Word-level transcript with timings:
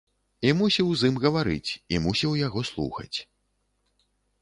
І 0.47 0.55
мусіў 0.61 0.87
з 1.01 1.11
ім 1.13 1.19
гаварыць, 1.27 1.71
і 1.95 2.01
мусіў 2.07 2.31
яго 2.47 2.67
слухаць. 2.73 3.15